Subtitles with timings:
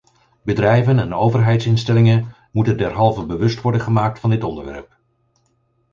[0.43, 4.97] Bedrijven en overheidsinstellingen moeten derhalve bewust worden gemaakt van dit onderwerp.